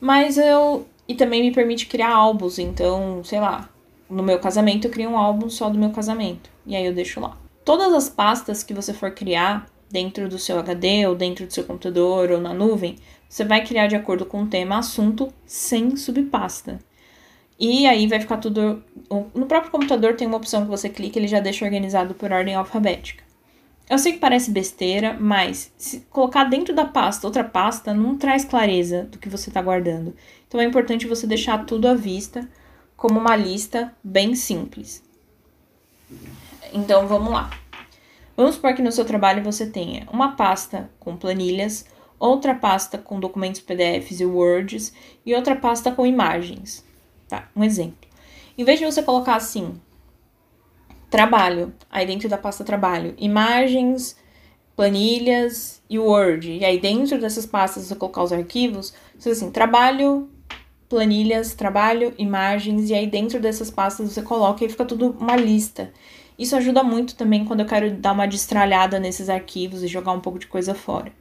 [0.00, 0.86] Mas eu.
[1.06, 3.68] E também me permite criar álbuns, então, sei lá,
[4.08, 6.48] no meu casamento eu crio um álbum só do meu casamento.
[6.64, 7.36] E aí eu deixo lá.
[7.64, 11.64] Todas as pastas que você for criar dentro do seu HD ou dentro do seu
[11.64, 12.96] computador ou na nuvem,
[13.28, 16.78] você vai criar de acordo com o tema assunto sem subpasta.
[17.58, 18.82] E aí vai ficar tudo.
[19.34, 22.54] No próprio computador tem uma opção que você clica, ele já deixa organizado por ordem
[22.54, 23.29] alfabética.
[23.90, 25.72] Eu sei que parece besteira, mas
[26.10, 30.14] colocar dentro da pasta outra pasta não traz clareza do que você está guardando.
[30.46, 32.48] Então é importante você deixar tudo à vista
[32.96, 35.02] como uma lista bem simples.
[36.72, 37.50] Então vamos lá.
[38.36, 41.84] Vamos supor que no seu trabalho você tenha uma pasta com planilhas,
[42.16, 44.92] outra pasta com documentos PDFs e Words
[45.26, 46.84] e outra pasta com imagens.
[47.28, 48.08] Tá, um exemplo.
[48.56, 49.80] Em vez de você colocar assim,
[51.10, 54.16] trabalho, aí dentro da pasta trabalho, imagens,
[54.76, 56.50] planilhas e Word.
[56.50, 60.30] E aí dentro dessas pastas você colocar os arquivos, você assim, trabalho,
[60.88, 65.92] planilhas, trabalho, imagens, e aí dentro dessas pastas você coloca e fica tudo uma lista.
[66.38, 70.20] Isso ajuda muito também quando eu quero dar uma destralhada nesses arquivos e jogar um
[70.20, 71.12] pouco de coisa fora.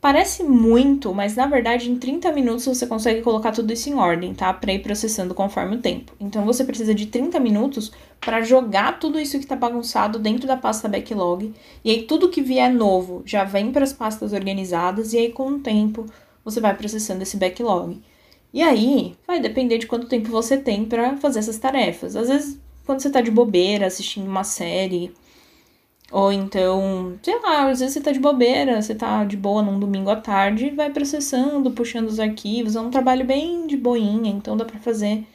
[0.00, 4.32] Parece muito, mas na verdade em 30 minutos você consegue colocar tudo isso em ordem,
[4.32, 4.52] tá?
[4.52, 6.12] Para ir processando conforme o tempo.
[6.20, 10.56] Então você precisa de 30 minutos para jogar tudo isso que está bagunçado dentro da
[10.56, 11.52] pasta backlog.
[11.84, 15.48] E aí tudo que vier novo já vem para as pastas organizadas e aí com
[15.48, 16.06] o tempo
[16.44, 18.00] você vai processando esse backlog.
[18.54, 22.14] E aí vai depender de quanto tempo você tem para fazer essas tarefas.
[22.14, 25.12] Às vezes quando você está de bobeira assistindo uma série,
[26.10, 29.78] ou então, sei lá, às vezes você tá de bobeira, você tá de boa num
[29.78, 32.76] domingo à tarde, vai processando, puxando os arquivos.
[32.76, 35.26] É um trabalho bem de boinha, então dá pra fazer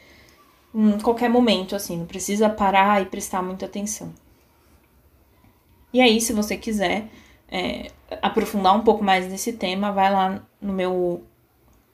[0.73, 4.11] em qualquer momento, assim, não precisa parar e prestar muita atenção.
[5.93, 7.07] E aí, se você quiser
[7.47, 11.23] é, aprofundar um pouco mais nesse tema, vai lá no meu,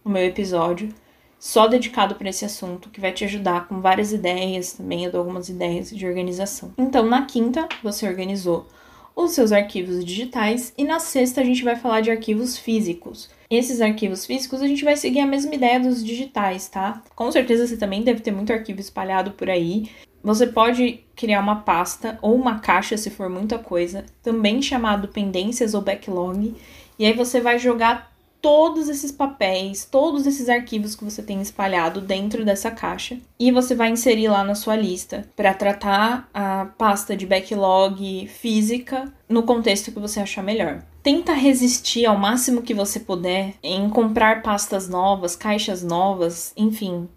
[0.06, 0.94] no meu episódio
[1.40, 5.20] só dedicado para esse assunto, que vai te ajudar com várias ideias também, eu dou
[5.20, 6.74] algumas ideias de organização.
[6.78, 8.68] Então, na quinta, você organizou
[9.16, 13.30] os seus arquivos digitais e na sexta a gente vai falar de arquivos físicos.
[13.50, 17.02] Esses arquivos físicos a gente vai seguir a mesma ideia dos digitais, tá?
[17.16, 19.90] Com certeza você também deve ter muito arquivo espalhado por aí.
[20.22, 25.74] Você pode criar uma pasta ou uma caixa se for muita coisa, também chamado pendências
[25.74, 26.54] ou backlog,
[26.98, 28.09] e aí você vai jogar
[28.42, 33.76] todos esses papéis, todos esses arquivos que você tem espalhado dentro dessa caixa e você
[33.76, 39.92] vai inserir lá na sua lista para tratar a pasta de backlog física no contexto
[39.92, 40.84] que você achar melhor.
[41.04, 47.08] Tenta resistir ao máximo que você puder em comprar pastas novas, caixas novas, enfim,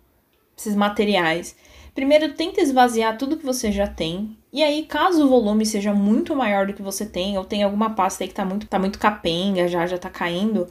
[0.56, 1.56] esses materiais.
[1.94, 4.36] Primeiro, tenta esvaziar tudo que você já tem.
[4.52, 7.90] E aí, caso o volume seja muito maior do que você tem, ou tem alguma
[7.90, 10.66] pasta aí que tá muito, tá muito capenga, já, já tá caindo,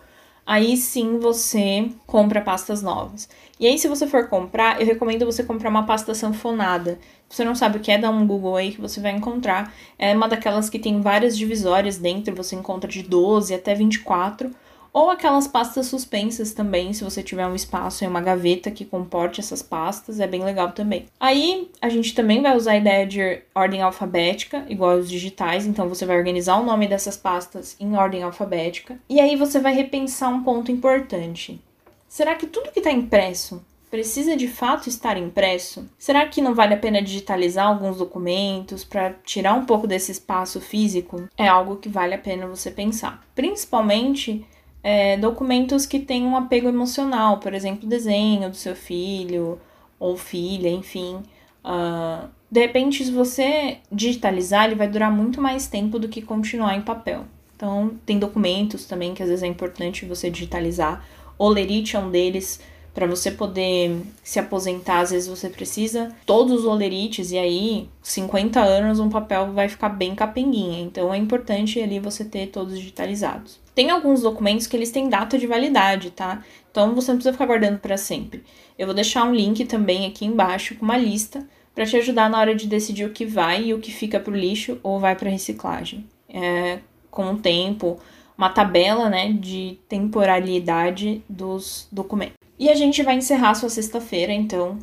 [0.51, 3.29] aí sim você compra pastas novas.
[3.57, 6.99] E aí, se você for comprar, eu recomendo você comprar uma pasta sanfonada.
[7.29, 9.73] Se você não sabe o que é, dá um Google aí que você vai encontrar.
[9.97, 14.51] É uma daquelas que tem várias divisórias dentro, você encontra de 12 até 24
[14.93, 19.39] ou aquelas pastas suspensas também, se você tiver um espaço em uma gaveta que comporte
[19.39, 21.05] essas pastas, é bem legal também.
[21.19, 25.87] Aí a gente também vai usar a ideia de ordem alfabética, igual os digitais, então
[25.87, 28.97] você vai organizar o nome dessas pastas em ordem alfabética.
[29.09, 31.61] E aí você vai repensar um ponto importante.
[32.09, 35.85] Será que tudo que está impresso precisa de fato estar impresso?
[35.99, 40.61] Será que não vale a pena digitalizar alguns documentos para tirar um pouco desse espaço
[40.61, 41.29] físico?
[41.37, 43.21] É algo que vale a pena você pensar.
[43.35, 44.45] Principalmente
[44.83, 49.59] é, documentos que têm um apego emocional, por exemplo, desenho do seu filho
[49.99, 51.21] ou filha, enfim.
[51.63, 56.75] Uh, de repente, se você digitalizar, ele vai durar muito mais tempo do que continuar
[56.75, 57.25] em papel.
[57.55, 61.05] Então, tem documentos também que às vezes é importante você digitalizar.
[61.37, 62.59] O Lerite é um deles
[62.93, 68.59] para você poder se aposentar, às vezes você precisa todos os olerites, e aí 50
[68.59, 70.81] anos um papel vai ficar bem capenguinha.
[70.81, 73.60] Então é importante ali você ter todos digitalizados.
[73.73, 76.43] Tem alguns documentos que eles têm data de validade, tá?
[76.69, 78.43] Então você não precisa ficar guardando para sempre.
[78.77, 82.39] Eu vou deixar um link também aqui embaixo com uma lista para te ajudar na
[82.39, 85.15] hora de decidir o que vai e o que fica para o lixo ou vai
[85.15, 86.05] para reciclagem.
[86.27, 86.79] É,
[87.09, 87.99] com o tempo,
[88.37, 92.35] uma tabela né, de temporalidade dos documentos.
[92.57, 94.77] E a gente vai encerrar sua sexta-feira, então,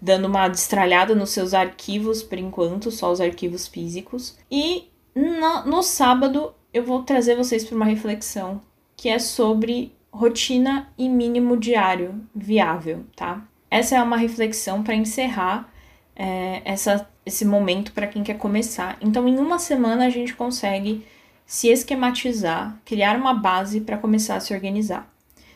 [0.00, 4.36] dando uma destralhada nos seus arquivos por enquanto, só os arquivos físicos.
[4.50, 8.60] E no, no sábado eu vou trazer vocês para uma reflexão
[8.96, 13.46] que é sobre rotina e mínimo diário viável, tá?
[13.70, 15.72] Essa é uma reflexão para encerrar
[16.16, 18.96] é, essa, esse momento para quem quer começar.
[19.00, 21.06] Então, em uma semana a gente consegue
[21.46, 25.08] se esquematizar, criar uma base para começar a se organizar.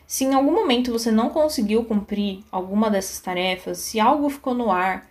[0.06, 4.70] Se em algum momento você não conseguiu cumprir alguma dessas tarefas, se algo ficou no
[4.70, 5.08] ar,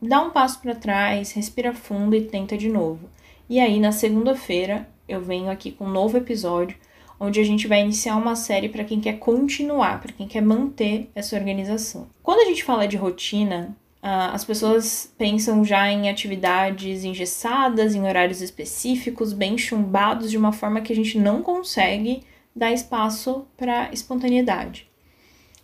[0.00, 3.08] dá um passo para trás, respira fundo e tenta de novo.
[3.48, 6.76] E aí, na segunda-feira, eu venho aqui com um novo episódio
[7.18, 11.08] onde a gente vai iniciar uma série para quem quer continuar, para quem quer manter
[11.14, 12.08] essa organização.
[12.20, 18.42] Quando a gente fala de rotina, as pessoas pensam já em atividades engessadas, em horários
[18.42, 24.88] específicos, bem chumbados, de uma forma que a gente não consegue dá espaço para espontaneidade.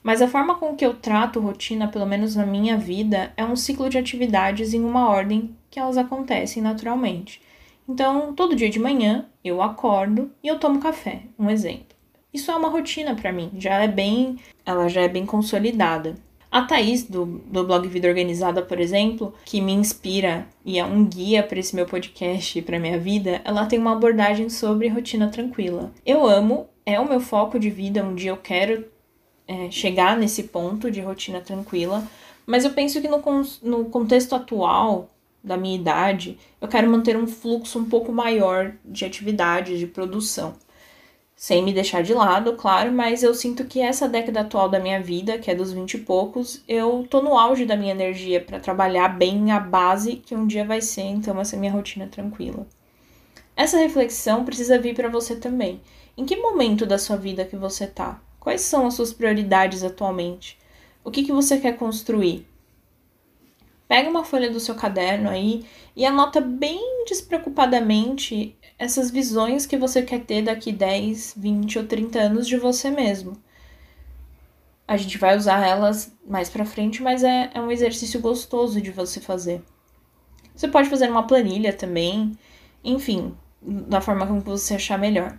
[0.03, 3.57] Mas a forma com que eu trato rotina, pelo menos na minha vida, é um
[3.57, 7.43] ciclo de atividades em uma ordem que elas acontecem naturalmente.
[7.89, 11.97] Então, todo dia de manhã eu acordo e eu tomo café, um exemplo.
[12.33, 16.17] Isso é uma rotina para mim, já é bem, ela já é bem consolidada.
[16.51, 21.05] A Thaís, do, do blog Vida Organizada, por exemplo, que me inspira e é um
[21.05, 25.29] guia para esse meu podcast e para minha vida, ela tem uma abordagem sobre rotina
[25.29, 25.93] tranquila.
[26.07, 28.03] Eu amo é o meu foco de vida.
[28.03, 28.87] Um dia eu quero
[29.47, 32.03] é, chegar nesse ponto de rotina tranquila,
[32.47, 33.23] mas eu penso que no,
[33.63, 35.11] no contexto atual
[35.43, 40.55] da minha idade, eu quero manter um fluxo um pouco maior de atividade, de produção.
[41.37, 45.01] Sem me deixar de lado, claro, mas eu sinto que essa década atual da minha
[45.01, 48.59] vida, que é dos 20 e poucos, eu tô no auge da minha energia para
[48.59, 52.67] trabalhar bem a base que um dia vai ser, então, essa minha rotina tranquila.
[53.55, 55.81] Essa reflexão precisa vir para você também.
[56.17, 58.21] Em que momento da sua vida que você tá?
[58.41, 60.59] Quais são as suas prioridades atualmente?
[61.05, 62.48] O que, que você quer construir?
[63.89, 65.65] Pega uma folha do seu caderno aí
[65.97, 72.19] e anota bem despreocupadamente essas visões que você quer ter daqui 10, 20 ou 30
[72.19, 73.33] anos de você mesmo.
[74.87, 78.91] A gente vai usar elas mais pra frente, mas é, é um exercício gostoso de
[78.91, 79.63] você fazer.
[80.55, 82.37] Você pode fazer uma planilha também,
[82.85, 85.39] enfim, da forma como você achar melhor.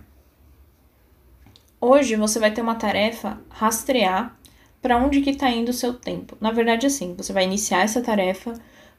[1.80, 4.38] Hoje você vai ter uma tarefa rastrear
[4.80, 6.36] para onde que está indo o seu tempo.
[6.40, 8.54] Na verdade, assim, você vai iniciar essa tarefa,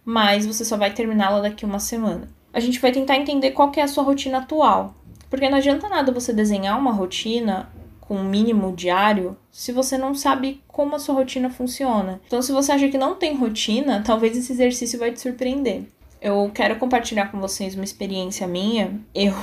[0.05, 2.29] mas você só vai terminá-la daqui uma semana.
[2.53, 4.93] a gente vai tentar entender qual é a sua rotina atual.
[5.29, 7.69] Porque não adianta nada você desenhar uma rotina
[8.01, 12.19] com um mínimo diário se você não sabe como a sua rotina funciona.
[12.27, 15.83] Então, se você acha que não tem rotina, talvez esse exercício vai te surpreender.
[16.21, 18.99] Eu quero compartilhar com vocês uma experiência minha.
[19.15, 19.33] Eu,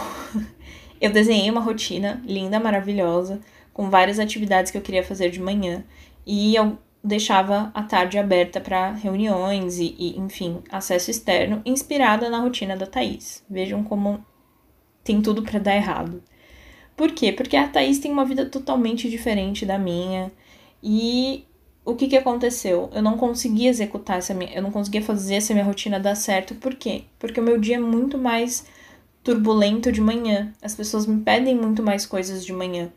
[1.01, 3.41] eu desenhei uma rotina linda, maravilhosa,
[3.73, 5.83] com várias atividades que eu queria fazer de manhã.
[6.31, 12.39] E eu deixava a tarde aberta para reuniões e, e, enfim, acesso externo, inspirada na
[12.39, 13.43] rotina da Thaís.
[13.49, 14.23] Vejam como
[15.03, 16.23] tem tudo para dar errado.
[16.95, 17.33] Por quê?
[17.33, 20.31] Porque a Thaís tem uma vida totalmente diferente da minha.
[20.83, 21.47] E
[21.83, 22.91] o que, que aconteceu?
[22.93, 24.53] Eu não conseguia executar essa minha.
[24.53, 26.55] Eu não conseguia fazer essa minha rotina dar certo.
[26.57, 27.05] Por quê?
[27.19, 28.67] Porque o meu dia é muito mais
[29.25, 30.53] turbulento de manhã.
[30.61, 32.91] As pessoas me pedem muito mais coisas de manhã.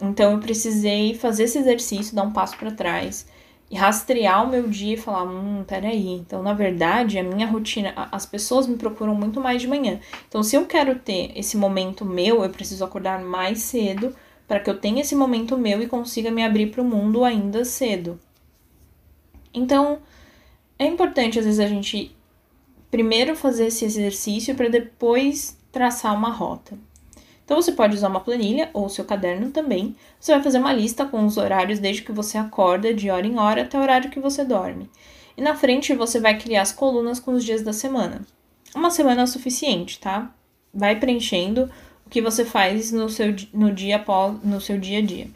[0.00, 3.26] Então eu precisei fazer esse exercício, dar um passo para trás
[3.70, 6.08] e rastrear o meu dia e falar: hum, peraí.
[6.08, 10.00] Então, na verdade, a minha rotina, as pessoas me procuram muito mais de manhã.
[10.28, 14.14] Então, se eu quero ter esse momento meu, eu preciso acordar mais cedo
[14.46, 17.64] para que eu tenha esse momento meu e consiga me abrir para o mundo ainda
[17.64, 18.20] cedo.
[19.52, 19.98] Então,
[20.78, 22.14] é importante às vezes a gente
[22.90, 26.78] primeiro fazer esse exercício para depois traçar uma rota.
[27.46, 29.94] Então você pode usar uma planilha ou seu caderno também.
[30.18, 33.38] Você vai fazer uma lista com os horários desde que você acorda, de hora em
[33.38, 34.90] hora, até o horário que você dorme.
[35.36, 38.22] E na frente você vai criar as colunas com os dias da semana.
[38.74, 40.34] Uma semana é suficiente, tá?
[40.74, 41.70] Vai preenchendo
[42.04, 44.04] o que você faz no seu, no dia
[44.42, 45.28] no seu dia a dia.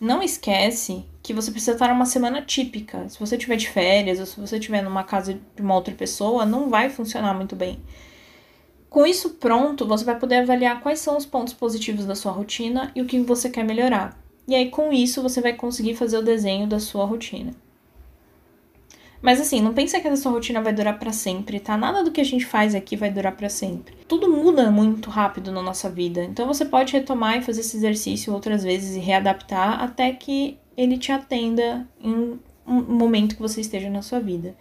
[0.00, 3.08] Não esquece que você precisa estar numa semana típica.
[3.08, 6.44] Se você tiver de férias ou se você estiver numa casa de uma outra pessoa,
[6.44, 7.78] não vai funcionar muito bem.
[8.94, 12.92] Com isso pronto, você vai poder avaliar quais são os pontos positivos da sua rotina
[12.94, 14.16] e o que você quer melhorar.
[14.46, 17.50] E aí, com isso, você vai conseguir fazer o desenho da sua rotina.
[19.20, 21.76] Mas assim, não pensa que essa sua rotina vai durar para sempre, tá?
[21.76, 23.96] Nada do que a gente faz aqui vai durar para sempre.
[24.06, 26.22] Tudo muda muito rápido na nossa vida.
[26.22, 30.98] Então você pode retomar e fazer esse exercício outras vezes e readaptar até que ele
[30.98, 34.54] te atenda em um momento que você esteja na sua vida.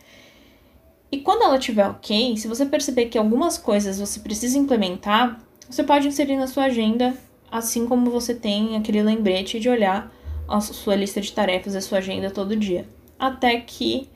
[1.13, 5.84] E quando ela estiver ok, se você perceber que algumas coisas você precisa implementar, você
[5.84, 7.15] pode inserir na sua agenda,
[7.52, 10.12] assim como você tem aquele lembrete de olhar
[10.47, 12.88] a sua lista de tarefas, a sua agenda todo dia,
[13.19, 14.10] até que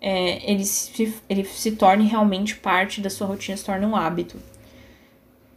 [0.00, 4.38] é, ele, se, ele se torne realmente parte da sua rotina, se torne um hábito.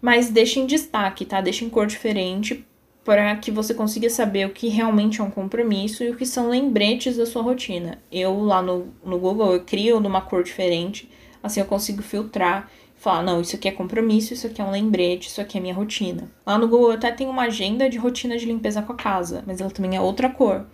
[0.02, 1.40] Mas deixe em destaque, tá?
[1.40, 2.66] Deixe em cor diferente
[3.12, 6.48] para que você consiga saber o que realmente é um compromisso e o que são
[6.48, 8.02] lembretes da sua rotina.
[8.10, 11.12] Eu lá no, no Google eu crio numa cor diferente,
[11.44, 15.28] assim eu consigo filtrar falar, não, isso aqui é compromisso, isso aqui é um lembrete,
[15.28, 16.32] isso aqui é minha rotina.
[16.46, 19.44] Lá no Google eu até tenho uma agenda de rotina de limpeza com a casa,
[19.46, 20.66] mas ela também é outra cor.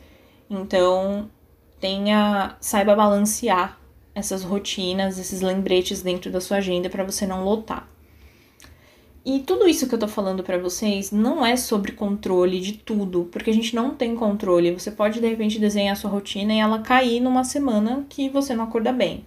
[0.47, 1.31] Então,
[1.79, 3.79] tenha, saiba balancear
[4.13, 7.89] essas rotinas, esses lembretes dentro da sua agenda para você não lotar.
[9.29, 13.27] E tudo isso que eu tô falando para vocês não é sobre controle de tudo,
[13.29, 14.71] porque a gente não tem controle.
[14.71, 18.55] Você pode de repente desenhar a sua rotina e ela cair numa semana que você
[18.55, 19.25] não acorda bem.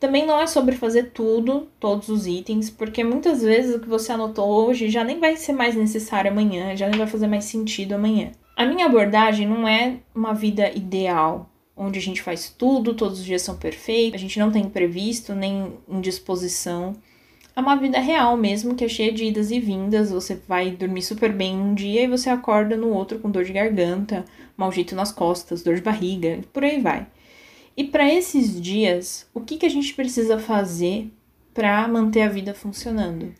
[0.00, 4.10] Também não é sobre fazer tudo, todos os itens, porque muitas vezes o que você
[4.10, 7.92] anotou hoje já nem vai ser mais necessário amanhã, já nem vai fazer mais sentido
[7.92, 8.32] amanhã.
[8.56, 13.24] A minha abordagem não é uma vida ideal, onde a gente faz tudo, todos os
[13.24, 16.96] dias são perfeitos, a gente não tem imprevisto nem indisposição
[17.56, 20.10] é uma vida real mesmo, que é cheia de idas e vindas.
[20.10, 23.52] Você vai dormir super bem um dia e você acorda no outro com dor de
[23.52, 24.24] garganta,
[24.56, 27.06] mau jeito nas costas, dor de barriga, por aí vai.
[27.76, 31.12] E para esses dias, o que, que a gente precisa fazer
[31.52, 33.32] para manter a vida funcionando?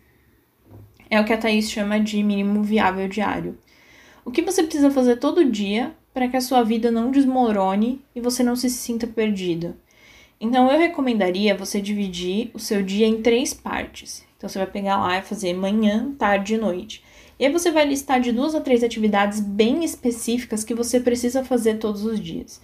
[1.09, 3.57] É o que a Thaís chama de mínimo viável diário.
[4.23, 8.21] O que você precisa fazer todo dia para que a sua vida não desmorone e
[8.21, 9.75] você não se sinta perdido?
[10.39, 14.25] Então eu recomendaria você dividir o seu dia em três partes.
[14.37, 17.03] Então você vai pegar lá e fazer manhã, tarde e noite.
[17.39, 21.43] E aí você vai listar de duas a três atividades bem específicas que você precisa
[21.43, 22.61] fazer todos os dias.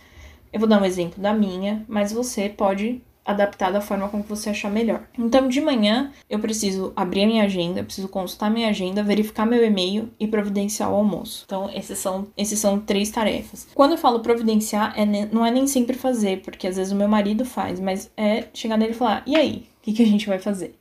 [0.51, 4.49] Eu vou dar um exemplo da minha, mas você pode adaptar da forma como você
[4.49, 5.03] achar melhor.
[5.17, 9.63] Então, de manhã, eu preciso abrir a minha agenda, preciso consultar minha agenda, verificar meu
[9.63, 11.43] e-mail e providenciar o almoço.
[11.45, 13.67] Então, esses são, esses são três tarefas.
[13.73, 17.07] Quando eu falo providenciar, é, não é nem sempre fazer, porque às vezes o meu
[17.07, 19.71] marido faz, mas é chegar nele e falar: e aí?
[19.81, 20.75] O que, que a gente vai fazer?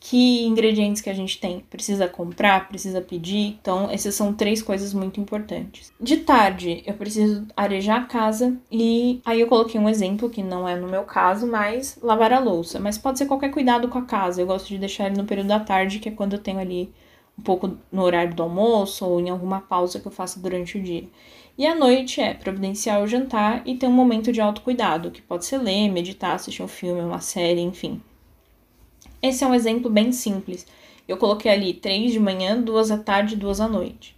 [0.00, 1.60] Que ingredientes que a gente tem.
[1.68, 3.58] Precisa comprar, precisa pedir.
[3.60, 5.92] Então, essas são três coisas muito importantes.
[6.00, 10.66] De tarde, eu preciso arejar a casa e aí eu coloquei um exemplo que não
[10.66, 12.80] é no meu caso, mas lavar a louça.
[12.80, 14.40] Mas pode ser qualquer cuidado com a casa.
[14.40, 16.90] Eu gosto de deixar ele no período da tarde, que é quando eu tenho ali
[17.38, 20.82] um pouco no horário do almoço ou em alguma pausa que eu faço durante o
[20.82, 21.04] dia.
[21.58, 25.44] E à noite é providenciar o jantar e ter um momento de autocuidado, que pode
[25.44, 28.00] ser ler, meditar, assistir um filme, uma série, enfim.
[29.22, 30.66] Esse é um exemplo bem simples.
[31.06, 34.16] Eu coloquei ali três de manhã, duas à tarde, duas à noite.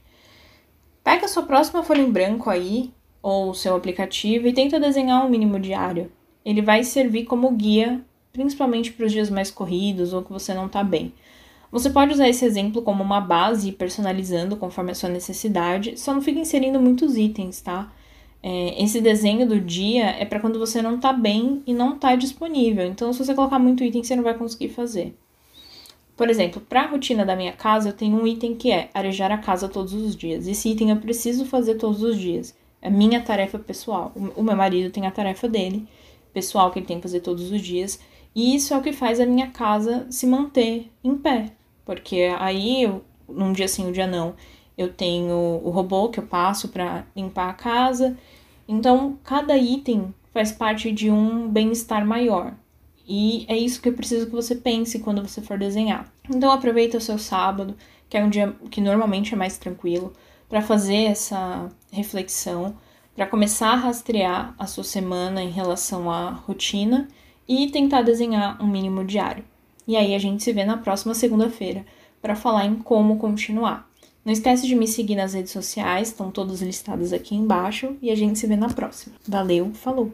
[1.03, 5.25] Pega a sua próxima folha em branco aí, ou o seu aplicativo, e tenta desenhar
[5.25, 6.13] um mínimo diário.
[6.45, 8.01] Ele vai servir como guia,
[8.33, 11.13] principalmente para os dias mais corridos ou que você não está bem.
[11.71, 16.21] Você pode usar esse exemplo como uma base, personalizando conforme a sua necessidade, só não
[16.21, 17.91] fica inserindo muitos itens, tá?
[18.43, 22.17] É, esse desenho do dia é para quando você não tá bem e não tá
[22.17, 22.85] disponível.
[22.85, 25.17] Então, se você colocar muito item, você não vai conseguir fazer.
[26.17, 29.31] Por exemplo, para a rotina da minha casa, eu tenho um item que é arejar
[29.31, 30.47] a casa todos os dias.
[30.47, 32.55] Esse item eu preciso fazer todos os dias.
[32.81, 34.13] É minha tarefa pessoal.
[34.37, 35.87] O meu marido tem a tarefa dele,
[36.33, 38.01] pessoal, que ele tem que fazer todos os dias.
[38.35, 41.53] E isso é o que faz a minha casa se manter em pé.
[41.85, 44.35] Porque aí, eu, num dia sim, um dia não,
[44.83, 48.17] eu tenho o robô que eu passo para limpar a casa.
[48.67, 52.55] Então, cada item faz parte de um bem-estar maior.
[53.07, 56.11] E é isso que eu preciso que você pense quando você for desenhar.
[56.29, 57.77] Então, aproveita o seu sábado,
[58.09, 60.13] que é um dia que normalmente é mais tranquilo,
[60.49, 62.77] para fazer essa reflexão,
[63.15, 67.09] para começar a rastrear a sua semana em relação à rotina
[67.49, 69.45] e tentar desenhar um mínimo diário.
[69.87, 71.85] E aí a gente se vê na próxima segunda-feira
[72.21, 73.91] para falar em como continuar.
[74.25, 78.15] Não esquece de me seguir nas redes sociais, estão todas listadas aqui embaixo e a
[78.15, 79.17] gente se vê na próxima.
[79.27, 80.13] Valeu, falou!